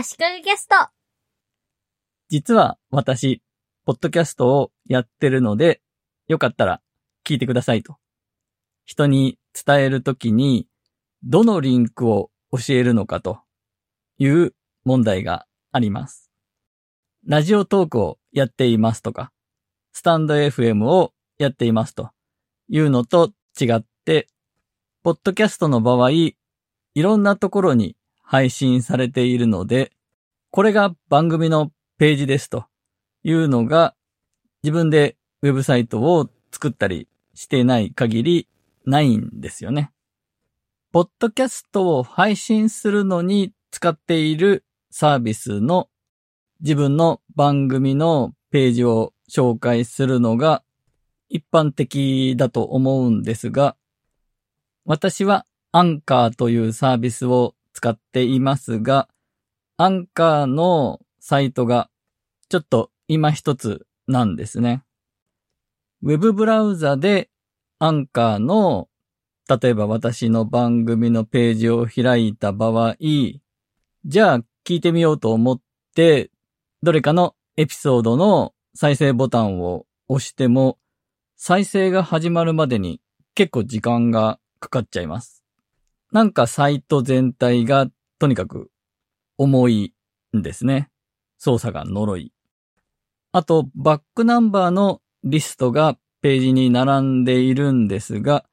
[0.00, 0.76] 足利キャスト。
[2.28, 3.42] 実は私、
[3.84, 5.80] ポッドキャストをやってるので、
[6.28, 6.80] よかったら
[7.26, 7.96] 聞いてくださいと。
[8.84, 10.68] 人に伝えるときに、
[11.24, 13.40] どのリンクを教えるのかと
[14.18, 16.30] いう問題があります。
[17.26, 19.32] ラジオトークをやっていますとか、
[19.90, 22.10] スタンド FM をやっていますと
[22.68, 24.28] いうのと違って、
[25.02, 26.36] ポッドキャストの場合、い
[26.94, 27.96] ろんなところに
[28.30, 29.90] 配信されているので、
[30.50, 32.66] これが番組のページですと
[33.24, 33.94] いうのが
[34.62, 38.48] 自分でウェブサイトを作ったりしてない限り
[38.84, 39.92] ないんですよね。
[40.92, 45.88] ポッドキャストを配信するのに使っているサービスの
[46.60, 50.62] 自分の番組のページを紹介するのが
[51.30, 53.74] 一般的だと思うんですが、
[54.84, 59.08] 私はアンカーというサービスを使っていますが、
[59.76, 61.90] アンカーのサイトが
[62.48, 64.82] ちょっと今一つなんですね。
[66.02, 67.30] ウェブブラウザで
[67.78, 68.88] アンカーの
[69.48, 72.96] 例えば私の番組のページを開いた場合、
[74.04, 75.60] じゃあ聞いてみようと思っ
[75.94, 76.32] て、
[76.82, 80.78] どれかのエピソードの再生ボタンを押しても、
[81.36, 83.00] 再生が始まるまでに
[83.36, 85.37] 結構時間がかかっちゃいます。
[86.10, 87.86] なんかサイト全体が
[88.18, 88.70] とにかく
[89.36, 89.94] 重い
[90.36, 90.88] んですね。
[91.38, 92.32] 操作が呪い。
[93.32, 98.44] あと、バックナンバーのリストがページに並んでいるんですが、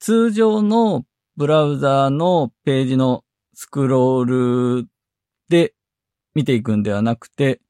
[0.00, 1.04] 通常の
[1.36, 4.24] ブラウザーのページのスクロー
[4.80, 4.88] ル
[5.48, 5.74] で
[6.34, 7.60] 見ていくんではなくて、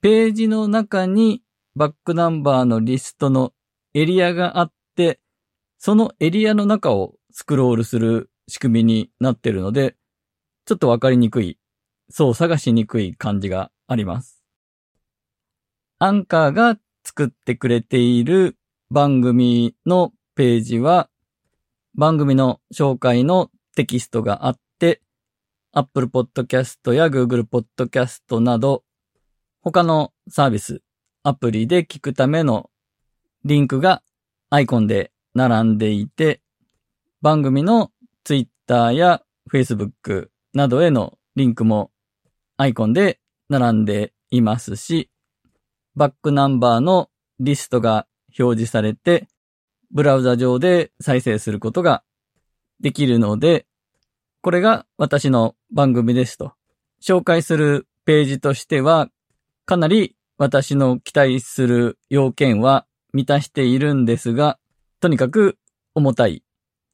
[0.00, 1.42] ページの中に
[1.74, 3.52] バックナンバーのリストの
[3.94, 5.20] エリアがあって、
[5.78, 9.96] そのエリアの中をスクロールする仕組みになってるので、
[10.66, 11.58] ちょっとわかりにくい、
[12.10, 14.44] 操作がしにくい感じがあります。
[15.98, 18.58] アンカーが作ってくれている
[18.90, 21.08] 番組のページは、
[21.94, 25.00] 番組の紹介のテキストがあって、
[25.72, 28.84] Apple Podcast や Google Podcast など、
[29.62, 30.82] 他のサービス、
[31.22, 32.68] アプリで聞くための
[33.46, 34.02] リンクが
[34.50, 36.42] アイコンで並んでいて、
[37.22, 37.90] 番組の
[38.72, 39.22] Twitter や
[39.52, 41.90] Facebook などへのリンクも
[42.56, 45.10] アイコンで並んでいますし、
[45.94, 48.06] バックナンバーのリストが
[48.38, 49.28] 表示されて、
[49.90, 52.02] ブラウザ上で再生することが
[52.80, 53.66] できるので、
[54.40, 56.54] これが私の番組ですと。
[57.02, 59.10] 紹介するページとしては、
[59.66, 64.58] かなり私の期待する要件は満たしているんですが、
[64.98, 65.58] とにかく
[65.94, 66.42] 重たい。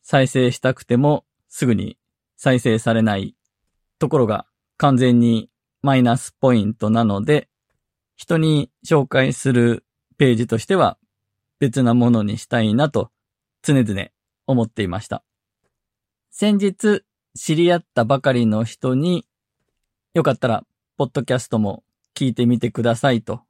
[0.03, 1.99] 再生したくてもすぐに
[2.37, 3.35] 再生されない
[3.99, 5.51] ところが完全に
[5.83, 7.49] マイナスポイントなので、
[8.17, 9.85] 人に紹介する
[10.17, 10.99] ページとしては
[11.59, 13.11] 別なものにしたいなと
[13.63, 14.09] 常々
[14.47, 15.23] 思っていました。
[16.31, 17.03] 先日
[17.35, 19.27] 知り合ったばかりの人に
[20.15, 20.65] よかったら
[20.97, 23.43] ポッドキャストも聞いてみてくださいと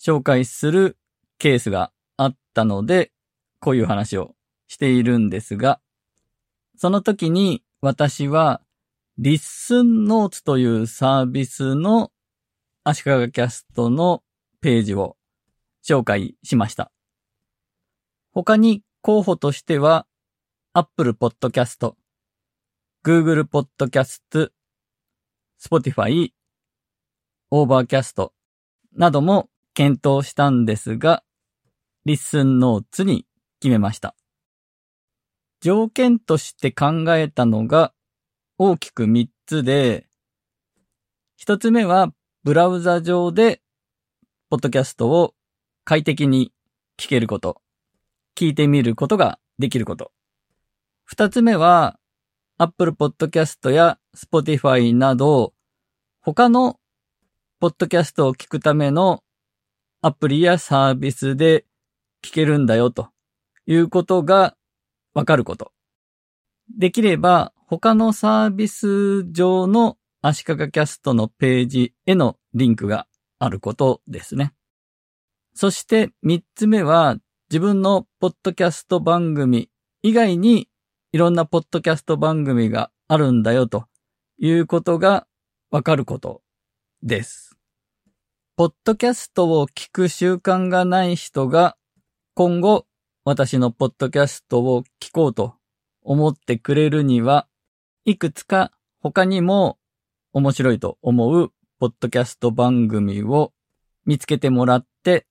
[0.00, 0.96] 紹介する
[1.38, 3.12] ケースがあったので
[3.60, 4.34] こういう話を
[4.66, 5.80] しているんですが
[6.76, 8.60] その時に私は
[9.18, 12.10] Listen Notes というサービスの
[12.82, 14.22] 足利キャストの
[14.60, 15.16] ページを
[15.86, 16.90] 紹介しました。
[18.32, 20.06] 他に候補としては、
[20.72, 21.94] Apple Podcast、
[23.04, 24.50] Google Podcast、
[25.60, 26.30] Spotify、
[27.52, 28.30] Overcast
[28.92, 31.22] なども検討したんですが、
[32.04, 33.26] Listen Notes に
[33.60, 34.16] 決めました。
[35.64, 37.94] 条件として考えたのが
[38.58, 40.06] 大きく3つで、
[41.40, 43.62] 1つ目はブラウザ上で
[44.50, 45.32] ポッドキャストを
[45.84, 46.52] 快適に
[46.98, 47.62] 聞けること。
[48.36, 50.12] 聞いてみることができること。
[51.04, 51.98] 二つ目は、
[52.58, 55.54] Apple Podcast や Spotify など、
[56.20, 56.78] 他の
[57.58, 59.24] ポッドキャストを聞くための
[60.02, 61.64] アプリやサービスで
[62.22, 63.08] 聞けるんだよと
[63.64, 64.54] いうことが
[65.14, 65.72] わかること。
[66.76, 73.06] できれば、他のサービス上の足利キャストのページへのリンクが
[73.38, 74.52] あることですね。
[75.54, 77.16] そして三つ目は、
[77.50, 79.70] 自分のポッドキャスト番組
[80.02, 80.68] 以外に
[81.12, 83.84] いろんなポッドキャスト番組があるんだよと
[84.38, 85.26] いうことが
[85.70, 86.42] わかること
[87.02, 87.56] です。
[88.56, 91.76] ポッドキャストを聞く習慣がない人が
[92.34, 92.86] 今後
[93.26, 95.54] 私のポッドキャストを聞こうと
[96.02, 97.48] 思ってくれるには、
[98.04, 99.78] いくつか他にも
[100.34, 103.54] 面白いと思うポッドキャスト番組を
[104.04, 105.26] 見つけてもらって、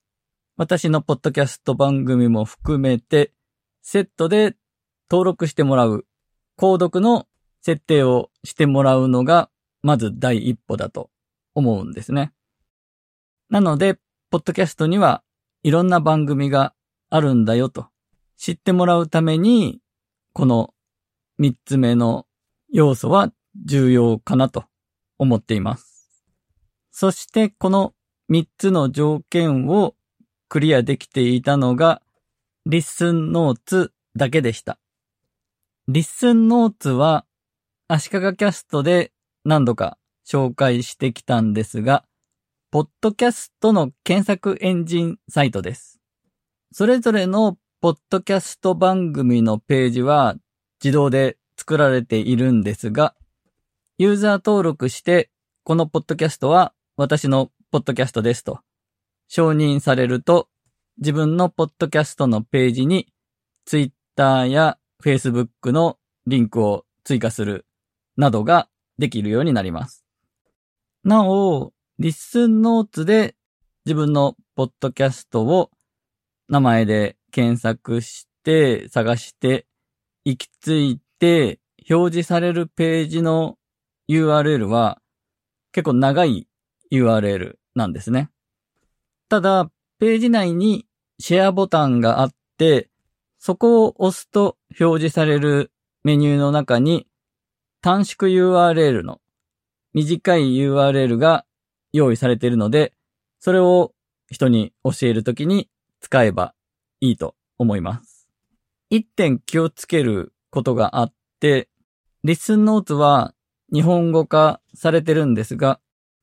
[0.56, 3.32] 私のポッドキャスト番組も含めて、
[3.80, 4.56] セットで
[5.08, 6.04] 登録してもらう、
[6.58, 7.28] 購読の
[7.60, 9.50] 設定をしてもらうのが、
[9.82, 11.10] まず第一歩だと
[11.54, 12.32] 思うんですね。
[13.50, 14.00] なので、
[14.30, 15.22] ポッドキャストには
[15.62, 16.74] いろんな番組が
[17.14, 17.86] あるんだよと
[18.36, 19.78] 知ってもらうために、
[20.32, 20.74] この
[21.38, 22.26] 三つ目の
[22.72, 23.32] 要素は
[23.64, 24.64] 重要かなと
[25.16, 26.10] 思っています。
[26.90, 27.94] そしてこの
[28.28, 29.94] 三つの条件を
[30.48, 32.02] クリアできていたのが、
[32.66, 34.80] リッスンノーツだけでした。
[35.86, 37.26] リッスンノーツは、
[37.86, 39.12] 足利キャストで
[39.44, 42.04] 何度か紹介してきたんですが、
[42.72, 45.93] ポッドキャストの検索エンジンサイトです。
[46.76, 50.34] それぞれのポッドキャスト番組のページは
[50.82, 53.14] 自動で作られているんですが、
[53.96, 55.30] ユーザー登録して、
[55.62, 58.58] このポッドキャストは私のポッドキャストですと
[59.28, 60.48] 承認されると、
[60.98, 63.06] 自分のポッドキャストのページに
[63.66, 67.66] Twitter や Facebook のリンクを追加する
[68.16, 68.68] などが
[68.98, 70.04] できるようになります。
[71.04, 73.36] なお、リッスンノーツで
[73.86, 75.70] 自分のポッドキャストを
[76.48, 79.66] 名前で検索して探して
[80.24, 81.60] 行き着いて
[81.90, 83.58] 表示されるページの
[84.08, 85.00] URL は
[85.72, 86.46] 結構長い
[86.92, 88.30] URL なんですね。
[89.28, 90.86] ただ、ページ内に
[91.18, 92.90] シェアボタンがあって、
[93.38, 97.06] そこを押すと表示されるメニューの中に
[97.80, 99.20] 短縮 URL の
[99.92, 101.44] 短い URL が
[101.92, 102.92] 用意されているので、
[103.40, 103.92] それを
[104.30, 105.68] 人に教えるときに
[106.04, 106.54] 使えば
[107.00, 108.28] いいと思います。
[108.90, 111.70] 一点気をつけることがあって、
[112.24, 113.32] リッスンノーツは
[113.72, 115.80] 日本語化されてるんですが、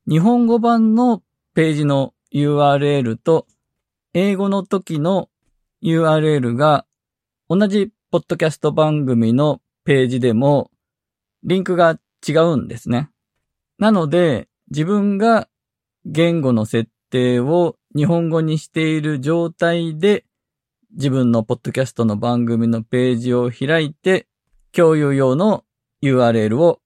[0.07, 1.23] 日本語版の
[1.55, 3.47] ページの URL と
[4.13, 5.29] 英語の時の
[5.81, 6.85] URL が
[7.49, 10.69] 同じポッドキャスト番組のページでも
[11.43, 13.09] リンクが違うんですね。
[13.79, 15.47] なので自分が
[16.05, 20.25] 言語の設定を日本語にしている状態で
[20.91, 24.27] 自分のポッドキャストの番組のページを開いて
[24.71, 25.63] 共有用の
[26.03, 26.79] URL を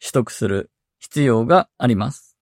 [0.00, 2.36] 取得する必要があります。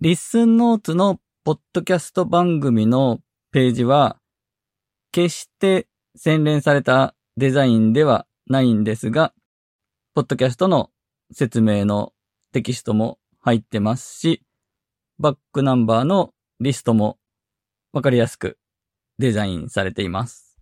[0.00, 3.20] リッスンノーツのポッドキャスト番組の
[3.52, 4.18] ページは、
[5.12, 9.32] 決して洗練されたデザインではないんですが、
[10.14, 10.90] ポッドキャストの
[11.32, 12.12] 説明の
[12.52, 14.42] テキストも入ってますし、
[15.18, 17.18] バックナンバーのリストも
[17.92, 18.58] わかりやすく
[19.18, 20.58] デザインされています。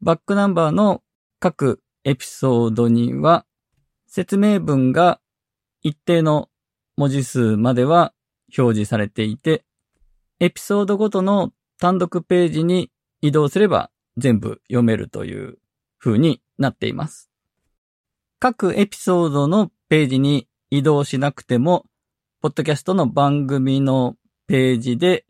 [0.00, 1.02] バックナンバーの
[1.38, 3.46] 各エピソードには
[4.06, 5.20] 説明文が
[5.82, 6.48] 一定の
[6.96, 8.12] 文字数までは
[8.56, 9.64] 表示されていて、
[10.40, 12.90] エピソードごとの単独ページに
[13.20, 15.58] 移動すれば全部読めるという
[15.98, 17.30] 風になっています。
[18.38, 21.86] 各エピソードのページに移動しなくても、
[22.40, 24.16] ポッドキャストの番組の
[24.48, 25.24] ページで、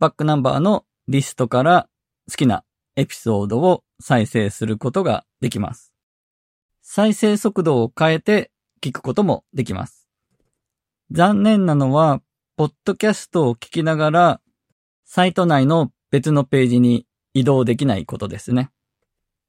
[0.00, 1.88] バックナンバーのリストから
[2.28, 2.64] 好きな
[2.96, 5.92] エピソードを再生することができます。
[6.82, 8.50] 再生速度を変えて
[8.80, 10.08] 聞くこともできます。
[11.12, 12.20] 残念なのは、
[12.56, 14.40] ポッドキャストを聞きながら、
[15.04, 18.70] サイト内の別のページに移動できないことですね。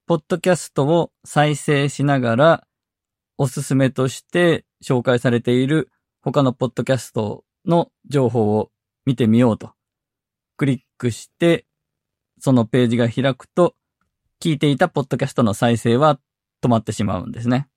[0.06, 2.68] ポッドキャストを再生しながら、
[3.38, 5.90] おすすめとして紹介されている
[6.22, 8.70] 他のポッドキャストの情報を
[9.06, 9.74] 見てみようと。
[10.58, 11.66] クリックして、
[12.40, 13.76] そのページが開くと、
[14.42, 16.20] 聞いていたポッドキャストの再生は
[16.62, 17.68] 止まってしまうんですね。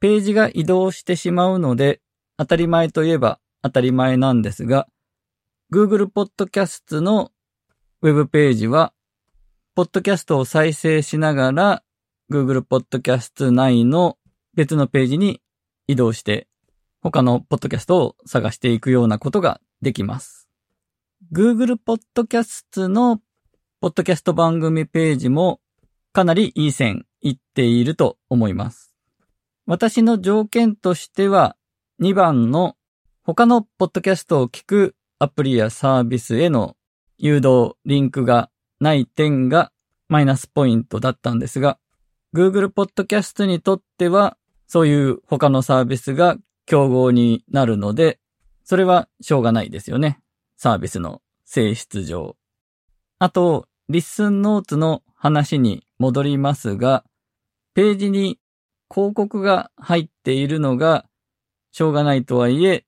[0.00, 2.00] ページが移動してしまうので、
[2.36, 4.88] 当たり前といえば当たり前なんですが、
[5.72, 7.32] Google Podcast の
[8.02, 8.92] ウェブページは、
[9.74, 11.82] ポッドキャストを再生しながら、
[12.30, 14.16] Google Podcast 内の
[14.54, 15.42] 別のページに
[15.86, 16.48] 移動して、
[17.02, 20.48] 他のポッドキャストを探していくようなことができます。
[21.32, 23.20] Google Podcast の
[23.80, 25.60] ポッドキャスト番組ページも
[26.12, 28.94] かなりいい線いっていると思います。
[29.66, 31.56] 私の条件としては
[32.00, 32.76] 2番の
[33.22, 36.76] 他のポッドキャストを聞くアプリやサービスへの
[37.18, 39.70] 誘導、リンクがない点が
[40.08, 41.78] マイナスポイントだったんですが、
[42.34, 48.18] Google Podcast にとってはそういう他のサービスが競合になるので、
[48.64, 50.20] それはしょうがないですよね。
[50.56, 52.36] サービスの性質上。
[53.18, 57.04] あと、リッスンノーツの話に戻りますが、
[57.74, 58.38] ページに
[58.92, 61.06] 広告が入っているのが
[61.72, 62.84] しょうがないとはいえ、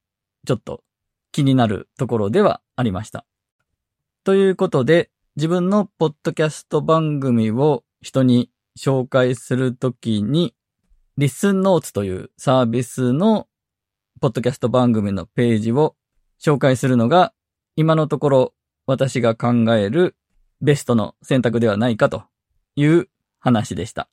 [0.47, 0.83] ちょっと
[1.31, 3.25] 気になるところではありました。
[4.25, 10.55] ということで、自分のポッドキャスト番組を人に紹介するときに、
[11.17, 13.49] リッスンノーツというサービスの
[14.23, 15.97] ポッドキャスト番組のページを
[16.41, 17.33] 紹介するのが
[17.75, 18.55] 今のところ
[18.87, 20.15] 私が考える
[20.61, 22.23] ベストの選択ではないかと
[22.77, 23.09] いう
[23.41, 24.09] 話でした。